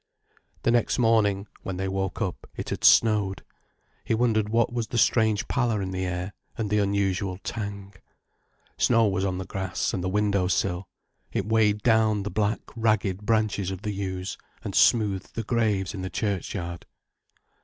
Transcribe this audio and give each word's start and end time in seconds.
The 0.63 0.71
next 0.71 0.97
morning, 0.97 1.45
when 1.61 1.77
they 1.77 1.87
woke 1.87 2.23
up, 2.23 2.47
it 2.55 2.69
had 2.69 2.83
snowed. 2.83 3.43
He 4.03 4.15
wondered 4.15 4.49
what 4.49 4.73
was 4.73 4.87
the 4.87 4.97
strange 4.97 5.47
pallor 5.47 5.79
in 5.79 5.91
the 5.91 6.07
air, 6.07 6.33
and 6.57 6.71
the 6.71 6.79
unusual 6.79 7.37
tang. 7.43 7.93
Snow 8.79 9.07
was 9.07 9.23
on 9.23 9.37
the 9.37 9.45
grass 9.45 9.93
and 9.93 10.03
the 10.03 10.09
window 10.09 10.47
sill, 10.47 10.87
it 11.31 11.45
weighed 11.45 11.83
down 11.83 12.23
the 12.23 12.31
black, 12.31 12.61
ragged 12.75 13.27
branches 13.27 13.69
of 13.69 13.83
the 13.83 13.91
yews, 13.93 14.39
and 14.63 14.73
smoothed 14.73 15.35
the 15.35 15.43
graves 15.43 15.93
in 15.93 16.01
the 16.01 16.09
churchyard. 16.09 16.87